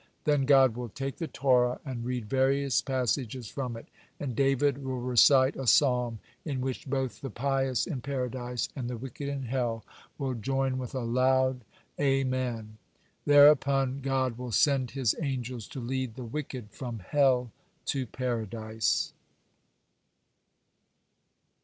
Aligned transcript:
'"(129) 0.23 0.25
Then 0.25 0.45
God 0.47 0.75
will 0.75 0.89
take 0.89 1.17
the 1.17 1.27
Torah 1.27 1.79
and 1.85 2.03
read 2.03 2.25
various 2.27 2.81
passages 2.81 3.49
from 3.49 3.77
it, 3.77 3.87
and 4.19 4.35
David 4.35 4.83
will 4.83 4.99
recite 4.99 5.55
a 5.55 5.67
psalm 5.67 6.17
in 6.43 6.59
which 6.59 6.87
both 6.89 7.21
the 7.21 7.29
pious 7.29 7.85
in 7.85 8.01
Paradise 8.01 8.67
and 8.75 8.89
the 8.89 8.97
wicked 8.97 9.29
in 9.29 9.43
hell 9.43 9.85
will 10.17 10.33
join 10.33 10.79
with 10.79 10.95
a 10.95 11.01
loud 11.01 11.63
Amen. 11.99 12.79
Thereupon 13.27 13.99
God 14.01 14.39
will 14.39 14.51
send 14.51 14.89
his 14.89 15.13
angels 15.21 15.67
to 15.67 15.79
lead 15.79 16.15
the 16.15 16.25
wicked 16.25 16.71
from 16.71 16.97
hell 16.97 17.51
to 17.85 18.07
Paradise. 18.07 19.13